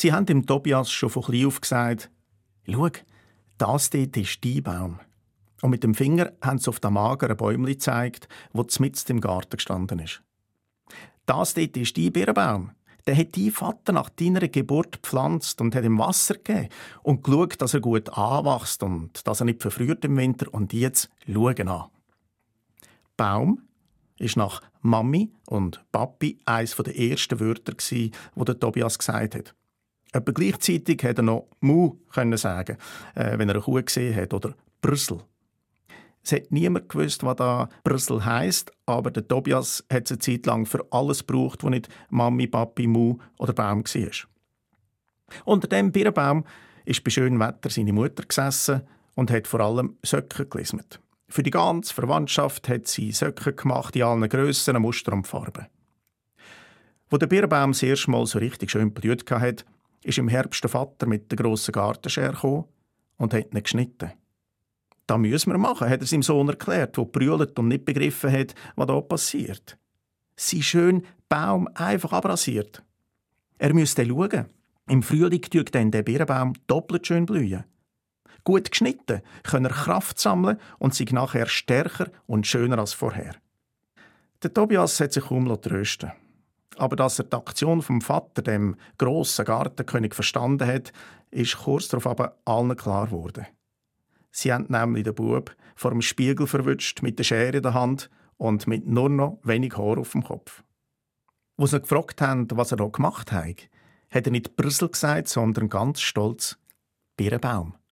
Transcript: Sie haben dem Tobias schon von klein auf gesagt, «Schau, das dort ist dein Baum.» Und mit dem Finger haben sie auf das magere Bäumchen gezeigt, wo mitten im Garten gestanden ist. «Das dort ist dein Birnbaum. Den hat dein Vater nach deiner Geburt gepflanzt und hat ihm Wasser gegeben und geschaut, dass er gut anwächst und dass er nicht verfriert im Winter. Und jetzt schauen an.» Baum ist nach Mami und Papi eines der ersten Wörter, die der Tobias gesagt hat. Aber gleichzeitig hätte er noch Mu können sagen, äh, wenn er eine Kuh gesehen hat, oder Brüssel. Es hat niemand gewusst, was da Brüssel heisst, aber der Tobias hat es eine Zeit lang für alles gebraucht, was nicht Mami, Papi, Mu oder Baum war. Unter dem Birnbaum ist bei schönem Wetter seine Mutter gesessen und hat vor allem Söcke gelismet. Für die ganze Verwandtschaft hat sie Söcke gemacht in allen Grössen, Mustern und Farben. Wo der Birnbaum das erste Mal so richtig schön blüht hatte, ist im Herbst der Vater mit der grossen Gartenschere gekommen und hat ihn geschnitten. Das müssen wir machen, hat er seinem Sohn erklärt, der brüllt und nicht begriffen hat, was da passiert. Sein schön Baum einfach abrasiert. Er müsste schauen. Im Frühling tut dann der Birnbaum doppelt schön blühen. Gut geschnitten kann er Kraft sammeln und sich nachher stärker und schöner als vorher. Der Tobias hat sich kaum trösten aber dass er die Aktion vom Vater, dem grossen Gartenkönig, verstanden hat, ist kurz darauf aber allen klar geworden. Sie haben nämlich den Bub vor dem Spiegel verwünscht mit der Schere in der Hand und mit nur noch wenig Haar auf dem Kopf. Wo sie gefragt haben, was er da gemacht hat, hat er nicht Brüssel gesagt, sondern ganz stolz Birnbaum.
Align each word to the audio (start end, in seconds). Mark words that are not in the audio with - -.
Sie 0.00 0.12
haben 0.12 0.26
dem 0.26 0.46
Tobias 0.46 0.92
schon 0.92 1.10
von 1.10 1.24
klein 1.24 1.46
auf 1.46 1.60
gesagt, 1.60 2.08
«Schau, 2.70 2.88
das 3.58 3.90
dort 3.90 4.16
ist 4.16 4.44
dein 4.44 4.62
Baum.» 4.62 5.00
Und 5.60 5.70
mit 5.70 5.82
dem 5.82 5.96
Finger 5.96 6.30
haben 6.40 6.58
sie 6.58 6.68
auf 6.68 6.78
das 6.78 6.92
magere 6.92 7.34
Bäumchen 7.34 7.66
gezeigt, 7.66 8.28
wo 8.52 8.64
mitten 8.78 9.10
im 9.10 9.20
Garten 9.20 9.56
gestanden 9.56 9.98
ist. 9.98 10.22
«Das 11.26 11.54
dort 11.54 11.76
ist 11.76 11.98
dein 11.98 12.12
Birnbaum. 12.12 12.70
Den 13.08 13.16
hat 13.18 13.36
dein 13.36 13.50
Vater 13.50 13.92
nach 13.92 14.08
deiner 14.10 14.46
Geburt 14.46 15.02
gepflanzt 15.02 15.60
und 15.60 15.74
hat 15.74 15.82
ihm 15.82 15.98
Wasser 15.98 16.34
gegeben 16.34 16.68
und 17.02 17.24
geschaut, 17.24 17.60
dass 17.60 17.74
er 17.74 17.80
gut 17.80 18.08
anwächst 18.10 18.84
und 18.84 19.26
dass 19.26 19.40
er 19.40 19.46
nicht 19.46 19.62
verfriert 19.62 20.04
im 20.04 20.16
Winter. 20.16 20.46
Und 20.54 20.72
jetzt 20.72 21.10
schauen 21.26 21.66
an.» 21.66 21.90
Baum 23.16 23.62
ist 24.20 24.36
nach 24.36 24.62
Mami 24.80 25.32
und 25.46 25.84
Papi 25.90 26.38
eines 26.44 26.76
der 26.76 26.96
ersten 26.96 27.40
Wörter, 27.40 27.72
die 27.72 28.12
der 28.36 28.60
Tobias 28.60 28.96
gesagt 28.96 29.34
hat. 29.34 29.56
Aber 30.12 30.32
gleichzeitig 30.32 31.02
hätte 31.02 31.20
er 31.20 31.24
noch 31.24 31.48
Mu 31.60 31.96
können 32.12 32.38
sagen, 32.38 32.76
äh, 33.14 33.38
wenn 33.38 33.48
er 33.48 33.56
eine 33.56 33.62
Kuh 33.62 33.82
gesehen 33.82 34.16
hat, 34.16 34.32
oder 34.32 34.54
Brüssel. 34.80 35.20
Es 36.22 36.32
hat 36.32 36.50
niemand 36.50 36.88
gewusst, 36.88 37.22
was 37.22 37.36
da 37.36 37.68
Brüssel 37.84 38.24
heisst, 38.24 38.72
aber 38.86 39.10
der 39.10 39.26
Tobias 39.26 39.84
hat 39.90 40.04
es 40.04 40.12
eine 40.12 40.18
Zeit 40.18 40.46
lang 40.46 40.66
für 40.66 40.86
alles 40.90 41.26
gebraucht, 41.26 41.64
was 41.64 41.70
nicht 41.70 41.88
Mami, 42.10 42.46
Papi, 42.46 42.86
Mu 42.86 43.16
oder 43.38 43.52
Baum 43.52 43.84
war. 43.84 44.10
Unter 45.44 45.68
dem 45.68 45.92
Birnbaum 45.92 46.44
ist 46.84 47.04
bei 47.04 47.10
schönem 47.10 47.40
Wetter 47.40 47.70
seine 47.70 47.92
Mutter 47.92 48.24
gesessen 48.24 48.82
und 49.14 49.30
hat 49.30 49.46
vor 49.46 49.60
allem 49.60 49.96
Söcke 50.02 50.46
gelismet. 50.46 51.00
Für 51.28 51.42
die 51.42 51.50
ganze 51.50 51.92
Verwandtschaft 51.92 52.68
hat 52.68 52.86
sie 52.86 53.12
Söcke 53.12 53.52
gemacht 53.52 53.94
in 53.96 54.02
allen 54.02 54.28
Grössen, 54.28 54.80
Mustern 54.80 55.14
und 55.18 55.26
Farben. 55.26 55.66
Wo 57.10 57.16
der 57.18 57.26
Birnbaum 57.26 57.72
das 57.72 57.82
erste 57.82 58.10
Mal 58.10 58.26
so 58.26 58.38
richtig 58.38 58.70
schön 58.70 58.92
blüht 58.92 59.30
hatte, 59.30 59.64
ist 60.02 60.18
im 60.18 60.28
Herbst 60.28 60.62
der 60.62 60.70
Vater 60.70 61.06
mit 61.06 61.30
der 61.30 61.36
grossen 61.36 61.72
Gartenschere 61.72 62.32
gekommen 62.32 62.64
und 63.16 63.34
hat 63.34 63.52
ihn 63.52 63.62
geschnitten. 63.62 64.12
Das 65.06 65.18
müssen 65.18 65.52
wir 65.52 65.58
machen, 65.58 65.88
hat 65.88 66.00
er 66.00 66.06
seinem 66.06 66.22
Sohn 66.22 66.48
erklärt, 66.48 66.96
der 66.96 67.04
brüllt 67.04 67.58
und 67.58 67.68
nicht 67.68 67.84
begriffen 67.84 68.30
hat, 68.30 68.54
was 68.76 68.86
da 68.86 69.00
passiert. 69.00 69.78
Sein 70.36 70.62
schön 70.62 71.06
Baum 71.28 71.68
einfach 71.74 72.12
abrasiert. 72.12 72.82
Er 73.58 73.74
müsste 73.74 74.06
schauen. 74.06 74.46
Im 74.88 75.02
Frühling 75.02 75.42
tut 75.42 75.74
dann 75.74 75.90
der 75.90 76.02
Birnbaum 76.02 76.54
doppelt 76.66 77.06
schön 77.06 77.26
blühen. 77.26 77.64
Gut 78.44 78.70
geschnitten 78.70 79.20
kann 79.42 79.64
er 79.64 79.72
Kraft 79.72 80.18
sammeln 80.18 80.58
und 80.78 80.94
sich 80.94 81.12
nachher 81.12 81.46
stärker 81.46 82.10
und 82.26 82.46
schöner 82.46 82.78
als 82.78 82.94
vorher. 82.94 83.34
Der 84.42 84.54
Tobias 84.54 85.00
hat 85.00 85.12
sich 85.12 85.24
kaum 85.24 85.46
trösten 85.60 86.12
aber 86.78 86.96
dass 86.96 87.18
er 87.18 87.24
die 87.24 87.36
Aktion 87.36 87.82
vom 87.82 88.00
Vater, 88.00 88.42
dem 88.42 88.76
grossen 88.98 89.44
Gartenkönig, 89.44 90.14
verstanden 90.14 90.66
hat, 90.66 90.92
ist 91.30 91.58
kurz 91.58 91.88
darauf 91.88 92.06
aber 92.06 92.36
allen 92.44 92.76
klar 92.76 93.06
geworden. 93.06 93.46
Sie 94.30 94.52
haben 94.52 94.66
nämlich 94.68 95.04
den 95.04 95.14
Bub 95.14 95.54
vor 95.74 95.90
dem 95.90 96.02
Spiegel 96.02 96.46
verwünscht 96.46 97.02
mit 97.02 97.18
der 97.18 97.24
Schere 97.24 97.56
in 97.56 97.62
der 97.62 97.74
Hand 97.74 98.10
und 98.36 98.66
mit 98.66 98.86
nur 98.86 99.08
noch 99.08 99.38
wenig 99.42 99.76
Haar 99.76 99.98
auf 99.98 100.12
dem 100.12 100.22
Kopf. 100.22 100.62
Wo 101.56 101.66
sie 101.66 101.80
gefragt 101.80 102.20
haben, 102.20 102.46
was 102.52 102.70
er 102.70 102.76
da 102.76 102.86
gemacht 102.86 103.32
hat, 103.32 103.68
hat 104.10 104.26
er 104.26 104.32
nicht 104.32 104.56
Brüssel 104.56 104.88
gesagt, 104.88 105.28
sondern 105.28 105.68
ganz 105.68 106.00
stolz 106.00 106.56
Birnbaum. 107.16 107.74